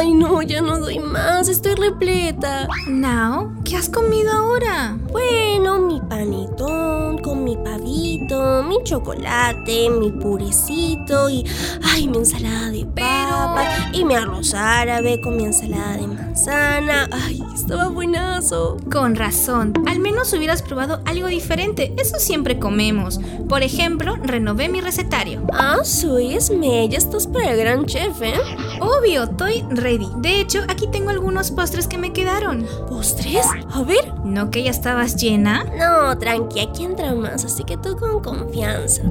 [0.00, 2.66] Ay, no, ya no doy más, estoy repleta.
[2.88, 4.98] Now, ¿qué has comido ahora?
[5.12, 11.46] Bueno, mi panetón con mi pavito, mi chocolate, mi purecito y.
[11.84, 17.08] Ay, mi ensalada de papa y mi arroz árabe con mi ensalada de manzana.
[17.12, 18.76] Ay, estaba buenazo.
[18.90, 23.20] Con razón, al menos hubieras probado algo diferente, eso siempre comemos.
[23.48, 25.42] Por ejemplo, renové mi recetario.
[25.52, 28.34] Ah, soy Esme, ya estás para el gran chef, ¿eh?
[28.80, 30.08] Obvio, estoy ready.
[30.16, 32.66] De hecho, aquí tengo algunos postres que me quedaron.
[32.88, 33.46] ¿Postres?
[33.72, 34.12] A ver.
[34.24, 35.64] ¿No que ya estabas llena?
[35.78, 39.02] No, tranqui, aquí entra más, así que tú con confianza.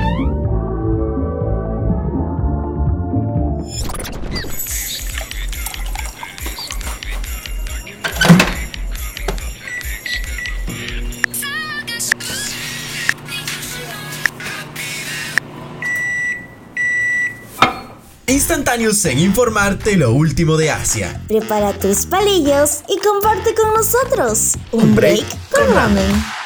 [18.49, 21.21] Instantáneos en informarte lo último de Asia.
[21.27, 26.38] Prepara tus palillos y comparte con nosotros Un break con ramen.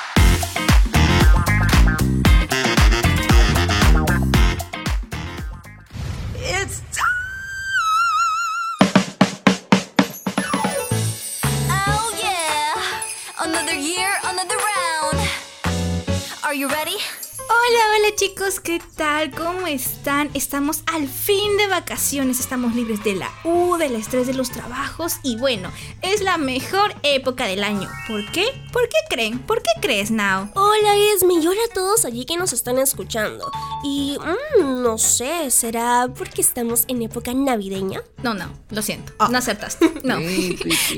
[18.44, 19.32] Chicos, ¿qué tal?
[19.32, 20.30] ¿Cómo están?
[20.34, 25.18] Estamos al fin de vacaciones, estamos libres de la U, del estrés de los trabajos
[25.24, 27.90] y bueno, es la mejor época del año.
[28.08, 28.46] ¿Por qué?
[28.72, 29.40] ¿Por qué creen?
[29.40, 30.50] ¿Por qué crees, Now?
[30.56, 33.52] Hola Esme y hola a todos allí que nos están escuchando.
[33.84, 38.02] Y mm, no sé, ¿será porque estamos en época navideña?
[38.24, 39.92] No, no, lo siento, no acertaste.
[40.04, 40.20] No.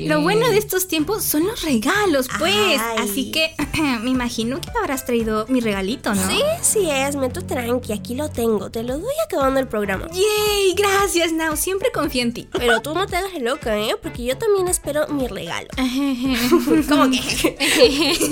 [0.00, 2.80] lo bueno de estos tiempos son los regalos, pues.
[2.80, 2.98] Ay.
[2.98, 3.54] Así que
[4.02, 6.28] me imagino que habrás traído mi regalito, ¿no?
[6.28, 10.08] Sí, sí Esme, tú tranqui, aquí lo tengo, te lo doy acabando el programa.
[10.10, 12.48] Yay, gracias, Now, siempre confío en ti.
[12.50, 13.94] Pero tú no te hagas loca, ¿eh?
[14.02, 15.68] Porque yo también espero mi regalo.
[16.88, 17.56] ¿Cómo que?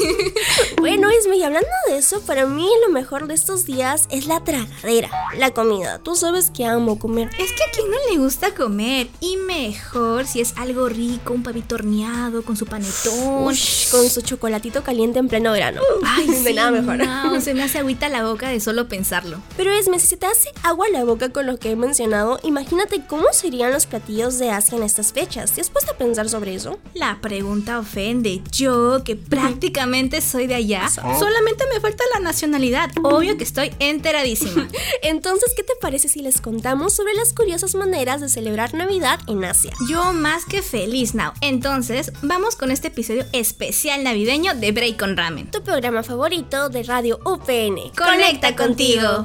[0.79, 5.11] Bueno, y hablando de eso, para mí lo mejor de estos días es la tragadera,
[5.37, 5.99] la comida.
[5.99, 7.31] Tú sabes que amo comer.
[7.39, 11.43] Es que a quien no le gusta comer y mejor si es algo rico, un
[11.43, 13.45] pavito horneado con su panetón.
[13.45, 15.81] Ush, con su chocolatito caliente en pleno verano.
[16.05, 16.99] Ay, sí, nada mejor.
[16.99, 19.41] no, se me hace agüita la boca de solo pensarlo.
[19.57, 22.39] Pero Esme, si se te hace agua a la boca con lo que he mencionado,
[22.45, 25.51] imagínate cómo serían los platillos de Asia en estas fechas.
[25.51, 26.79] ¿Te has puesto a pensar sobre eso?
[26.95, 28.41] La pregunta ofende.
[28.53, 32.89] Yo, que prácticamente soy de allá, solamente me falta la nacionalidad.
[33.03, 34.69] Obvio que estoy enteradísima.
[35.03, 39.45] Entonces, ¿qué te parece si les contamos sobre las curiosas maneras de celebrar Navidad en
[39.45, 39.73] Asia?
[39.89, 41.33] Yo más que feliz, Now.
[41.41, 45.51] Entonces, vamos con este episodio especial navideño de Break con Ramen.
[45.51, 47.91] Tu programa favorito de Radio UPN.
[47.97, 49.25] Conecta contigo contigo.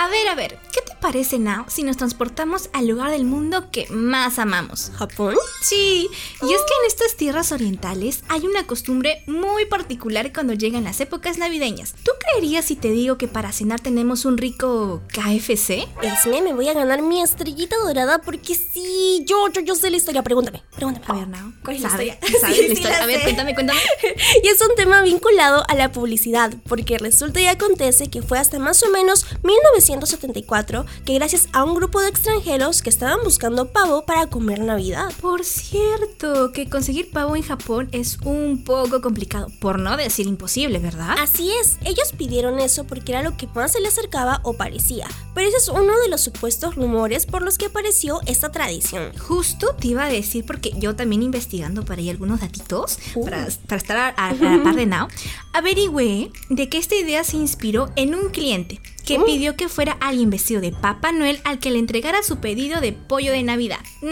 [0.00, 3.86] A ver, a ver, ¿qué parece, Now, si nos transportamos al lugar del mundo que
[3.90, 4.90] más amamos?
[4.96, 5.36] ¿Japón?
[5.62, 6.08] Sí,
[6.42, 11.00] y es que en estas tierras orientales hay una costumbre muy particular cuando llegan las
[11.00, 11.94] épocas navideñas.
[12.04, 15.86] ¿Tú creerías si te digo que para cenar tenemos un rico KFC?
[16.02, 19.96] Esme, me voy a ganar mi estrellita dorada porque sí, yo, yo, yo sé la
[19.96, 20.22] historia.
[20.22, 21.06] Pregúntame, pregúntame.
[21.08, 22.40] A ver, Now, ¿Cuál es la ¿sabe- historia?
[22.40, 22.98] ¿Sabes Sí, la sí historia?
[22.98, 23.22] la a ver, sé.
[23.24, 23.80] cuéntame, cuéntame.
[24.42, 28.58] Y es un tema vinculado a la publicidad, porque resulta y acontece que fue hasta
[28.58, 34.04] más o menos 1974 que gracias a un grupo de extranjeros que estaban buscando pavo
[34.04, 35.12] para comer Navidad.
[35.20, 40.78] Por cierto, que conseguir pavo en Japón es un poco complicado, por no decir imposible,
[40.78, 41.16] ¿verdad?
[41.20, 45.06] Así es, ellos pidieron eso porque era lo que más se le acercaba o parecía,
[45.34, 49.12] pero ese es uno de los supuestos rumores por los que apareció esta tradición.
[49.18, 53.24] Justo te iba a decir porque yo también investigando para ahí algunos datitos, Uh.
[53.24, 55.08] para, para estar a, a- a la par de Now,
[55.52, 59.24] averigüé de que esta idea se inspiró en un cliente que Uh.
[59.24, 62.92] pidió que fuera alguien vestido de Papá Noel al que le entregara su pedido de
[62.92, 63.78] pollo de Navidad.
[64.02, 64.04] Mm,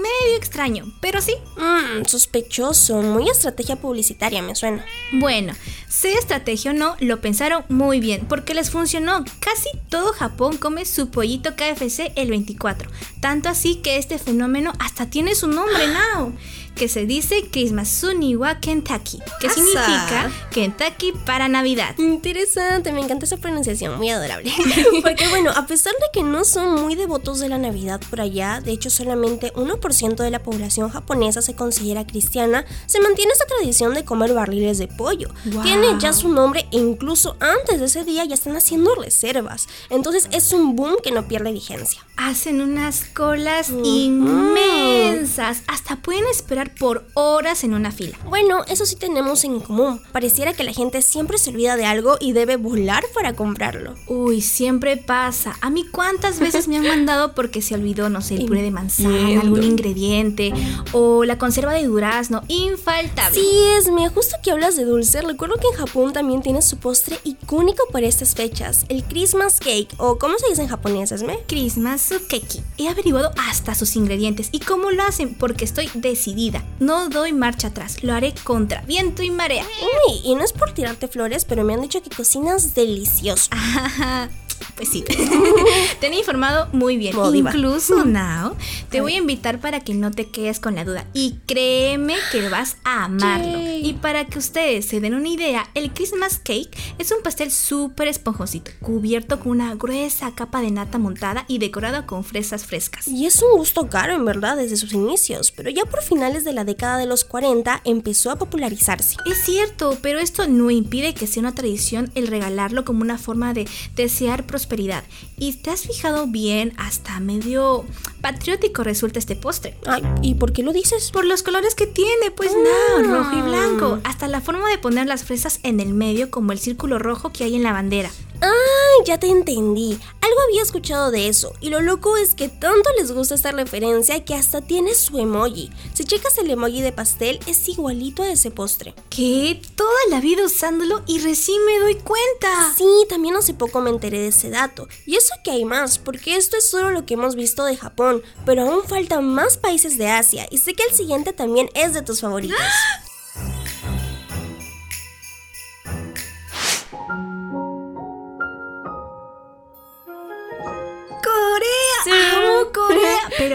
[0.00, 1.34] medio extraño, pero sí.
[1.56, 4.84] Mmm, sospechoso, muy estrategia publicitaria me suena.
[5.12, 5.52] Bueno,
[5.88, 9.24] sea estrategia o no, lo pensaron muy bien porque les funcionó.
[9.38, 12.90] Casi todo Japón come su pollito KFC el 24.
[13.20, 15.86] Tanto así que este fenómeno hasta tiene su nombre,
[16.16, 16.34] Now.
[16.80, 19.54] Que se dice Christmas Suniwa Kentucky, que Asa.
[19.54, 21.94] significa Kentucky para Navidad.
[21.98, 24.50] Interesante, me encanta esa pronunciación, muy adorable.
[25.02, 28.62] Porque bueno, a pesar de que no son muy devotos de la Navidad por allá,
[28.64, 33.92] de hecho solamente 1% de la población japonesa se considera cristiana, se mantiene esta tradición
[33.92, 35.28] de comer barriles de pollo.
[35.52, 35.62] Wow.
[35.62, 39.68] Tiene ya su nombre e incluso antes de ese día ya están haciendo reservas.
[39.90, 42.00] Entonces es un boom que no pierde vigencia.
[42.16, 48.18] Hacen unas colas inmensas, hasta pueden esperar por horas en una fila.
[48.28, 50.00] Bueno, eso sí tenemos en común.
[50.12, 53.94] Pareciera que la gente siempre se olvida de algo y debe volar para comprarlo.
[54.06, 55.56] Uy, siempre pasa.
[55.60, 58.70] A mí cuántas veces me han mandado porque se olvidó, no sé, el puré de
[58.70, 60.52] manzana, algún ingrediente
[60.92, 63.38] o la conserva de durazno, infaltable.
[63.38, 67.18] Sí, Esme, justo que hablas de dulce, recuerdo que en Japón también tiene su postre
[67.24, 71.40] icónico para estas fechas, el Christmas Cake, o ¿cómo se dice en japonés, Esme?
[71.46, 72.62] Christmas Sukeki.
[72.78, 76.49] He averiguado hasta sus ingredientes y cómo lo hacen porque estoy decidida.
[76.78, 79.64] No doy marcha atrás, lo haré contra viento y marea.
[80.08, 83.50] Uy, y no es por tirarte flores, pero me han dicho que cocinas delicioso.
[84.76, 85.04] Pues sí,
[86.00, 87.14] te han informado muy bien.
[87.34, 88.56] Incluso, Now,
[88.90, 91.06] te voy a invitar para que no te quedes con la duda.
[91.12, 93.46] Y créeme que vas a amarlo.
[93.58, 93.88] Yay.
[93.88, 98.08] Y para que ustedes se den una idea, el Christmas Cake es un pastel súper
[98.08, 103.08] esponjosito, cubierto con una gruesa capa de nata montada y decorado con fresas frescas.
[103.08, 106.52] Y es un gusto caro, en verdad, desde sus inicios, pero ya por finales de
[106.52, 109.16] la década de los 40 empezó a popularizarse.
[109.26, 113.54] Es cierto, pero esto no impide que sea una tradición el regalarlo como una forma
[113.54, 115.04] de desear prosperidad.
[115.38, 117.84] Y te has fijado bien, hasta medio
[118.20, 119.76] patriótico resulta este postre.
[119.86, 121.12] Ay, ¿y por qué lo dices?
[121.12, 123.00] Por los colores que tiene, pues Ah.
[123.00, 124.00] no, rojo y blanco.
[124.04, 127.44] Hasta la forma de poner las fresas en el medio como el círculo rojo que
[127.44, 128.10] hay en la bandera.
[128.40, 129.98] Ay, ya te entendí.
[130.20, 131.52] Algo había escuchado de eso.
[131.60, 135.70] Y lo loco es que tanto les gusta esta referencia que hasta tiene su emoji.
[135.94, 138.94] Si checas el emoji de pastel, es igualito a ese postre.
[139.10, 142.74] Que toda la vida usándolo y recién me doy cuenta.
[142.76, 144.88] Sí, también hace poco me enteré de ese dato.
[145.06, 148.22] Y eso que hay más, porque esto es solo lo que hemos visto de Japón,
[148.46, 152.02] pero aún faltan más países de Asia y sé que el siguiente también es de
[152.02, 152.58] tus favoritos.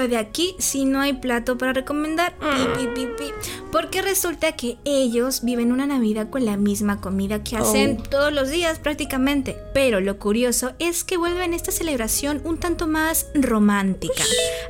[0.05, 2.35] Pero de aquí sí no hay plato para recomendar.
[2.37, 3.31] Pi, pi, pi.
[3.71, 8.49] Porque resulta que ellos viven una Navidad con la misma comida que hacen todos los
[8.49, 9.57] días prácticamente.
[9.73, 14.23] Pero lo curioso es que vuelven esta celebración un tanto más romántica.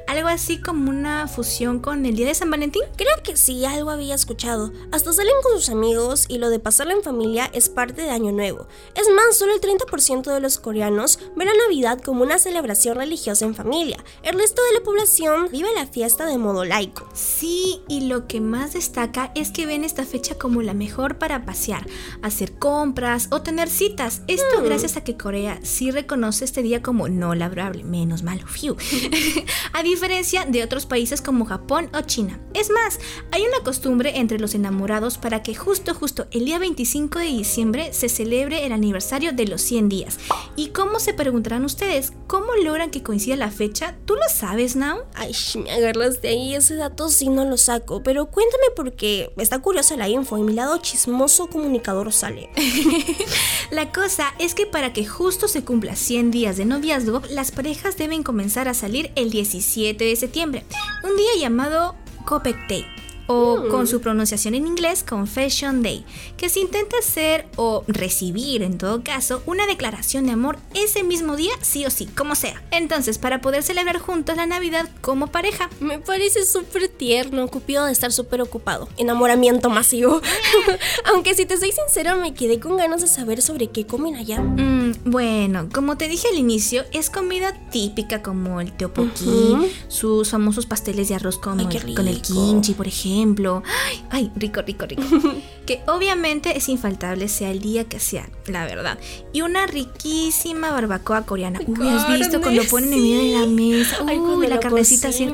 [0.08, 2.84] Algo así como una fusión con el Día de San Valentín.
[2.96, 4.72] Creo que sí, algo había escuchado.
[4.92, 8.32] Hasta salen con sus amigos y lo de pasarla en familia es parte de Año
[8.32, 8.68] Nuevo.
[8.96, 13.46] Es más, solo el 30% de los coreanos ven la Navidad como una celebración religiosa
[13.46, 14.04] en familia.
[14.24, 17.08] El resto de la población vive la fiesta de modo laico.
[17.14, 21.46] Sí, y lo que más destaca es que ven esta fecha como la mejor para
[21.46, 21.86] pasear,
[22.22, 24.22] hacer compras o tener citas.
[24.28, 28.76] Esto gracias a que Corea sí reconoce este día como no laborable, menos mal, fiu.
[29.74, 32.40] a diferencia de otros países como Japón o China.
[32.54, 33.00] Es más,
[33.32, 37.94] hay una costumbre entre los enamorados para que justo justo el día 25 de diciembre
[37.94, 40.20] se celebre el aniversario de los 100 días.
[40.56, 42.14] ¿Y cómo se preguntarán ustedes?
[42.28, 43.96] ¿Cómo logran que coincida la fecha?
[44.06, 45.00] ¿Tú lo sabes, Now?
[45.18, 49.60] Ay, me agarras de ahí, ese dato sí no lo saco, pero cuéntame porque está
[49.60, 52.50] curiosa la info y mi lado chismoso comunicador sale.
[53.72, 57.98] La cosa es que para que justo se cumpla 100 días de noviazgo, las parejas
[57.98, 60.66] deben comenzar a salir el 17 de septiembre,
[61.04, 61.96] un día llamado
[62.26, 62.95] Copec Day.
[63.28, 66.06] O con su pronunciación en inglés, Confession Day,
[66.38, 71.36] que se intenta hacer o recibir, en todo caso, una declaración de amor ese mismo
[71.36, 72.62] día, sí o sí, como sea.
[72.72, 75.70] Entonces, para poder celebrar juntos la Navidad como pareja.
[75.80, 78.90] Me parece súper tierno, Cupido de estar súper ocupado.
[78.98, 80.22] Enamoramiento masivo.
[81.06, 84.42] Aunque si te soy sincera, me quedé con ganas de saber sobre qué comen allá.
[84.42, 89.56] Mm, bueno, como te dije al inicio, es comida típica como el teopoquí,
[89.88, 93.15] sus famosos pasteles de arroz Ay, qué el- con el kimchi, por ejemplo.
[93.86, 95.04] Ay, ay, rico, rico, rico.
[95.66, 99.00] que obviamente es infaltable sea el día que sea, la verdad.
[99.34, 101.60] Y una riquísima barbacoa coreana.
[101.66, 103.98] Uy, ¿has visto cuando ponen en medio de la mesa?
[104.08, 105.28] Ay, Uy, cuando la carnecita así.
[105.28, 105.34] uy.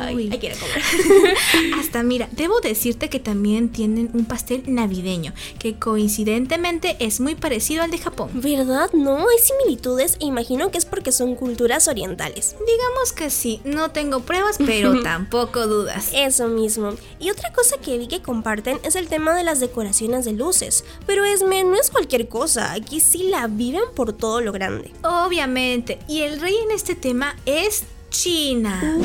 [0.00, 1.34] Ay, a comer.
[1.78, 7.82] Hasta mira, debo decirte que también tienen un pastel navideño, que coincidentemente es muy parecido
[7.82, 8.30] al de Japón.
[8.34, 8.90] ¿Verdad?
[8.92, 12.54] No, hay similitudes e imagino que es porque son culturas orientales.
[12.60, 16.10] Digamos que sí, no tengo pruebas, pero tampoco dudas.
[16.14, 16.94] Eso mismo.
[17.18, 20.84] Y otra cosa que vi que comparten es el tema de las decoraciones de luces.
[21.06, 24.92] Pero Esme, no es cualquier cosa, aquí sí la viven por todo lo grande.
[25.02, 28.98] Obviamente, y el rey en este tema es China.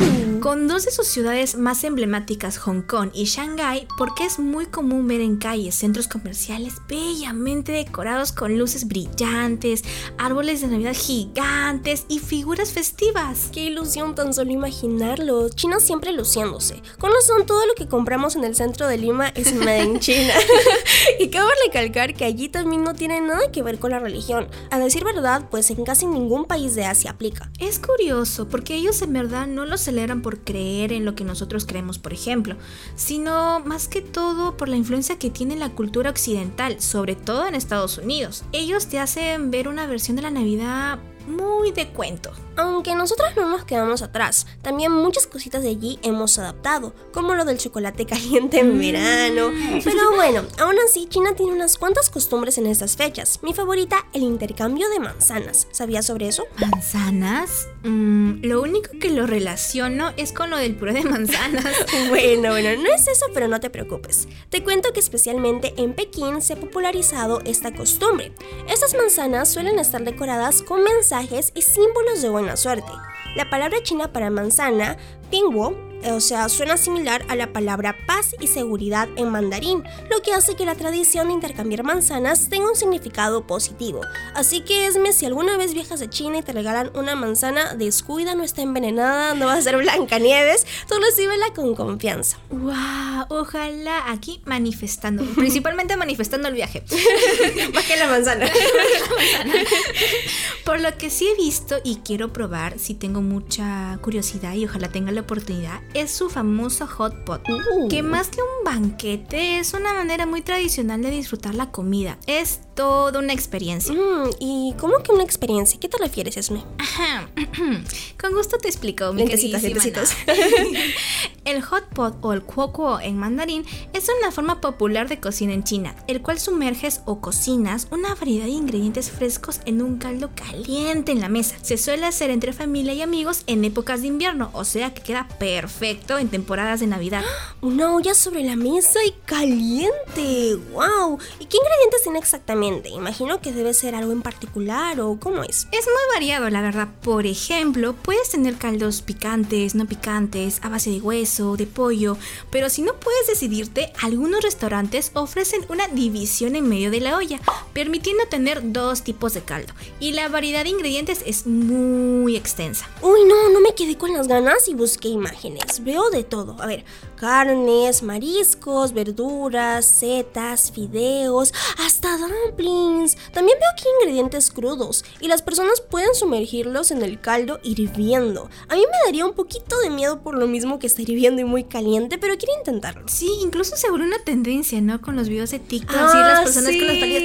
[0.44, 5.08] Con dos de sus ciudades más emblemáticas, Hong Kong y Shanghái, porque es muy común
[5.08, 9.86] ver en calles centros comerciales bellamente decorados con luces brillantes,
[10.18, 13.52] árboles de Navidad gigantes y figuras festivas.
[13.54, 15.48] Qué ilusión tan solo imaginarlo.
[15.48, 16.84] China siempre luciéndose.
[17.00, 20.34] Con razón, todo lo que compramos en el centro de Lima es made in China.
[21.22, 24.50] y cabe recalcar que allí también no tiene nada que ver con la religión.
[24.72, 27.50] A decir verdad, pues en casi ningún país de Asia aplica.
[27.60, 31.66] Es curioso, porque ellos en verdad no lo celebran por creer en lo que nosotros
[31.66, 32.56] creemos, por ejemplo,
[32.96, 37.56] sino más que todo por la influencia que tiene la cultura occidental, sobre todo en
[37.56, 38.44] Estados Unidos.
[38.52, 42.32] Ellos te hacen ver una versión de la Navidad muy de cuento.
[42.56, 47.46] Aunque nosotros no nos quedamos atrás, también muchas cositas de allí hemos adaptado, como lo
[47.46, 49.52] del chocolate caliente en verano.
[49.84, 53.40] Pero bueno, aún así China tiene unas cuantas costumbres en estas fechas.
[53.42, 55.68] Mi favorita, el intercambio de manzanas.
[55.72, 56.46] ¿Sabías sobre eso?
[56.60, 57.68] ¿Manzanas?
[57.84, 61.66] Mm, lo único que lo relaciono es con lo del puré de manzanas.
[62.10, 64.28] Bueno, bueno, no es eso, pero no te preocupes.
[64.50, 68.34] Te cuento que especialmente en Pekín se ha popularizado esta costumbre.
[68.68, 72.92] Estas manzanas suelen estar decoradas con mensajes y símbolos de suerte.
[73.36, 74.98] La palabra china para manzana,
[75.32, 75.76] pingwo,
[76.12, 80.56] o sea, suena similar a la palabra paz y seguridad en mandarín, lo que hace
[80.56, 84.02] que la tradición de intercambiar manzanas tenga un significado positivo.
[84.34, 88.36] Así que Esme, si alguna vez viajas a China y te regalan una manzana, descuida,
[88.36, 92.38] no está envenenada, no va a ser blancanieves, tú recíbela con confianza.
[92.50, 93.26] ¡Wow!
[93.30, 96.84] Ojalá aquí manifestando, principalmente manifestando el viaje.
[97.74, 98.50] Más que la manzana.
[100.66, 104.90] Por lo que sí he visto y quiero probar, si tengo mucha curiosidad y ojalá
[104.90, 107.88] tenga la oportunidad, es su famoso hot pot, Uh.
[107.88, 112.18] que más que un banquete es una manera muy tradicional de disfrutar la comida.
[112.28, 113.94] Es toda una experiencia.
[113.94, 115.80] Mm, ¿Y cómo que una experiencia?
[115.80, 116.64] ¿Qué te refieres, Esme?
[116.78, 117.30] Ajá.
[118.20, 120.02] Con gusto te explico, mi Lentecitos, queridísima.
[121.46, 125.66] El hot pot o el kuo en mandarín es una forma popular de cocina en
[125.66, 131.12] China, el cual sumerges o cocinas una variedad de ingredientes frescos en un caldo caliente
[131.12, 131.56] en la mesa.
[131.62, 135.28] Se suele hacer entre familia y amigos en épocas de invierno, o sea que queda
[135.38, 137.24] perfecto en temporadas de Navidad.
[137.62, 140.56] Una olla sobre la mesa y caliente.
[140.72, 141.20] ¡Wow!
[141.40, 142.90] ¿Y qué ingredientes tiene exactamente?
[142.90, 145.68] Imagino que debe ser algo en particular o cómo es.
[145.72, 146.88] Es muy variado, la verdad.
[147.02, 152.16] Por ejemplo, puedes tener caldos picantes, no picantes, a base de hueso, de pollo,
[152.52, 157.40] pero si no puedes decidirte, algunos restaurantes ofrecen una división en medio de la olla,
[157.74, 159.74] permitiendo tener dos tipos de caldo.
[160.00, 162.88] Y la variedad de ingredientes es muy extensa.
[163.02, 165.84] Uy, no, no me quedé con las ganas y busqué imágenes.
[165.84, 166.62] Veo de todo.
[166.62, 166.86] A ver,
[167.28, 173.16] carnes, mariscos, verduras, setas, fideos, hasta dumplings.
[173.32, 178.50] También veo aquí ingredientes crudos y las personas pueden sumergirlos en el caldo hirviendo.
[178.68, 181.46] A mí me daría un poquito de miedo por lo mismo que está hirviendo y
[181.46, 183.08] muy caliente, pero quiero intentarlo.
[183.08, 185.00] Sí, incluso se volvió una tendencia, ¿no?
[185.00, 186.78] Con los videos de TikTok, Ah, así las personas sí.
[186.80, 187.24] con las palillas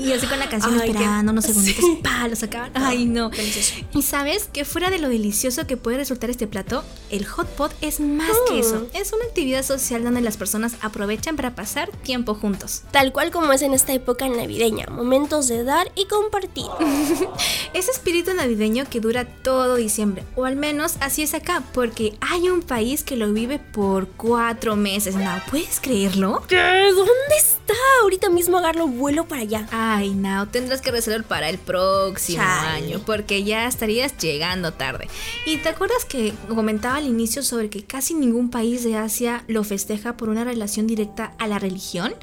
[0.00, 2.00] y, así con la canción Ay, esperando unos segunditos, sí.
[2.02, 2.70] pa, lo sacaban.
[2.76, 3.28] Ay, no.
[3.28, 3.74] Delicioso.
[3.92, 7.72] Y sabes que fuera de lo delicioso que puede resultar este plato, el hot pot
[7.82, 8.60] es más que Mm.
[8.60, 8.86] eso.
[8.94, 12.82] Es una actividad social donde las personas aprovechan para pasar tiempo juntos.
[12.92, 16.66] Tal cual como es en esta época navideña, momentos de dar y compartir.
[17.74, 22.48] Ese espíritu navideño que dura todo diciembre, o al menos así es acá, porque hay
[22.48, 25.14] un país que lo vive por cuatro meses.
[25.16, 26.42] ¿No puedes creerlo?
[26.48, 26.56] ¿Qué?
[26.56, 27.74] ¿Dónde está?
[28.02, 29.66] Ahorita mismo agarro vuelo para allá.
[29.70, 32.68] Ay, no, tendrás que reservar para el próximo Chale.
[32.68, 35.08] año, porque ya estarías llegando tarde.
[35.46, 39.62] ¿Y te acuerdas que comentaba al inicio sobre que casi ningún país de Asia lo
[39.64, 42.14] festeja por una relación directa a la religión?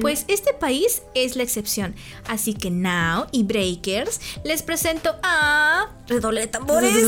[0.00, 1.94] Pues este país es la excepción.
[2.28, 5.90] Así que Now y Breakers les presento a...
[6.06, 6.92] Redoble de tambores.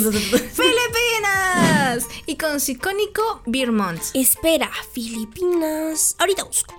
[0.52, 2.06] Filipinas.
[2.26, 3.66] Y con su icónico Beer.
[4.14, 6.14] Espera, Filipinas.
[6.18, 6.74] Ahorita busco.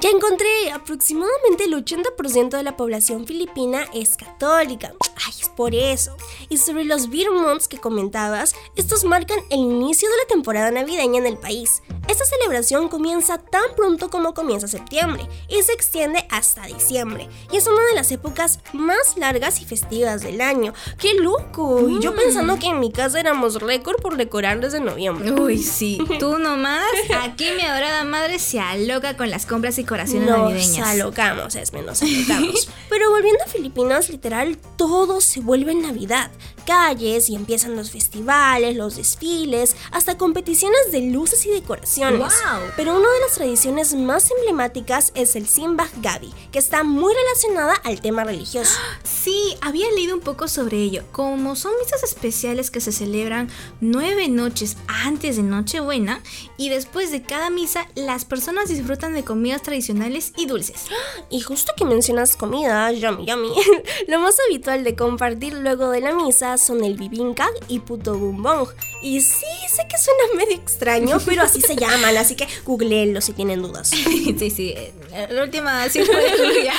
[0.00, 4.92] Ya encontré, aproximadamente el 80% de la población filipina es católica.
[5.26, 6.16] Ay, es por eso.
[6.48, 11.18] Y sobre los Beer Months que comentabas, estos marcan el inicio de la temporada navideña
[11.18, 11.82] en el país.
[12.08, 17.28] Esta celebración comienza tan pronto como comienza septiembre y se extiende hasta diciembre.
[17.52, 20.72] Y es una de las épocas más largas y festivas del año.
[20.98, 21.88] ¡Qué loco!
[21.88, 25.32] Y yo pensando que en mi casa éramos récord por decorar desde noviembre.
[25.32, 26.88] Uy, sí, tú nomás.
[27.22, 30.88] Aquí mi adorada madre se aloca con las compras y decoraciones Nos navideñas.
[30.88, 32.70] alocamos, es menos alocamos.
[32.88, 36.30] Pero volviendo a Filipinas, literal, todo se vuelve Navidad.
[36.68, 42.18] Calles y empiezan los festivales, los desfiles, hasta competiciones de luces y decoraciones.
[42.18, 42.60] ¡Guau!
[42.76, 47.72] Pero una de las tradiciones más emblemáticas es el Simbah Gabi, que está muy relacionada
[47.84, 48.78] al tema religioso.
[49.02, 51.04] Sí, había leído un poco sobre ello.
[51.10, 53.48] Como son misas especiales que se celebran
[53.80, 56.22] nueve noches antes de Nochebuena
[56.58, 60.84] y después de cada misa, las personas disfrutan de comidas tradicionales y dulces.
[61.30, 63.52] Y justo que mencionas comida, yummy yummy,
[64.08, 68.68] lo más habitual de compartir luego de la misa son el bibinkag y puto bumbong.
[69.00, 73.32] Y sí, sé que suena medio extraño, pero así se llaman, así que googleenlo si
[73.32, 73.88] tienen dudas.
[73.90, 74.92] sí, sí, eh,
[75.30, 76.76] la última sí puede googlear.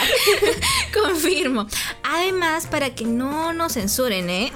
[0.93, 1.67] Confirmo.
[2.03, 4.51] Además, para que no nos censuren, ¿eh?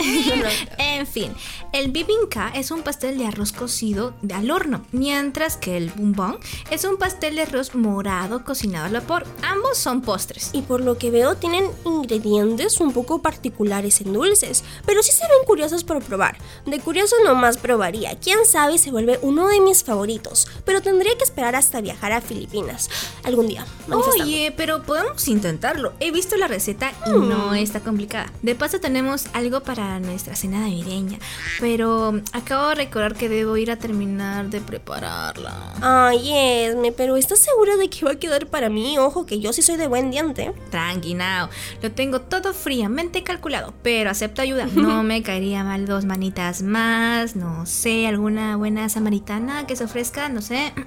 [0.77, 1.33] en fin,
[1.71, 6.37] el bibinka es un pastel de arroz cocido de al horno, mientras que el bumbong
[6.69, 9.25] es un pastel de arroz morado cocinado al vapor.
[9.43, 10.49] Ambos son postres.
[10.53, 15.23] Y por lo que veo tienen ingredientes un poco particulares en dulces, pero sí se
[15.23, 16.37] ven curiosos por probar.
[16.65, 21.23] De curioso nomás probaría, quién sabe se vuelve uno de mis favoritos, pero tendría que
[21.23, 22.89] esperar hasta viajar a Filipinas
[23.23, 23.65] algún día.
[23.91, 25.93] Oye, pero podemos intentarlo.
[25.99, 27.29] He visto la receta y Mm.
[27.29, 28.31] no está complicada.
[28.41, 31.19] De paso tenemos algo para nuestra cena navideña,
[31.59, 35.73] pero acabo de recordar que debo ir a terminar de prepararla.
[35.81, 36.31] Ay,
[36.65, 38.97] Esme, pero ¿estás segura de que va a quedar para mí?
[38.97, 40.53] Ojo, que yo sí soy de buen diente.
[40.71, 41.49] Tranqui, now.
[41.81, 44.67] Lo tengo todo fríamente calculado, pero acepto ayuda.
[44.73, 50.29] No me caería mal dos manitas más, no sé, alguna buena samaritana que se ofrezca,
[50.29, 50.73] no sé.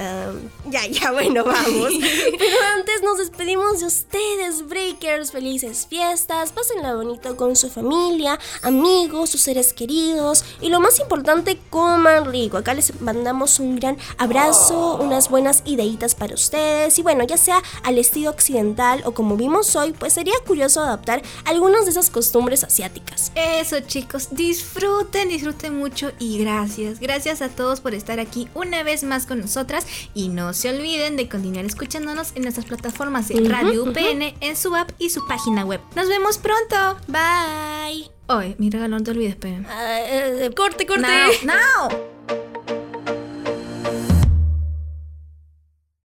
[0.00, 0.30] Ah,
[0.70, 1.92] ya, ya, bueno, vamos.
[2.38, 5.32] Pero antes nos despedimos de ustedes, Breakers.
[5.32, 10.44] Felices fiestas, pásenla bonito con su familia, amigos, sus seres queridos.
[10.60, 12.58] Y lo más importante, coman rico.
[12.58, 16.96] Acá les mandamos un gran abrazo, unas buenas ideitas para ustedes.
[16.98, 21.22] Y bueno, ya sea al estilo occidental o como vimos hoy, pues sería curioso adaptar
[21.44, 23.32] algunas de esas costumbres asiáticas.
[23.34, 27.00] Eso chicos, disfruten, disfruten mucho y gracias.
[27.00, 31.16] Gracias a todos por estar aquí una vez más con nosotras y no se olviden
[31.16, 33.84] de continuar escuchándonos en nuestras plataformas de Radio.
[33.84, 35.80] UPN, en su app y su página web.
[35.94, 36.98] Nos vemos pronto.
[37.06, 38.10] Bye.
[38.28, 39.36] Oye, mi regalo no te olvides.
[39.68, 41.02] Ah, eh, corte, corte.
[41.02, 42.57] Now, now.